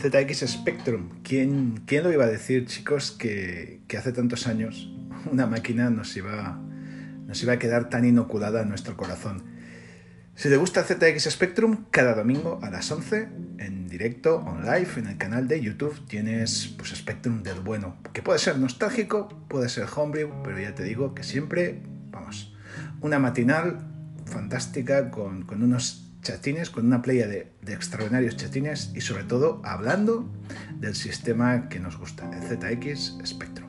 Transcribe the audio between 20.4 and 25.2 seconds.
pero ya te digo que siempre, vamos, una matinal fantástica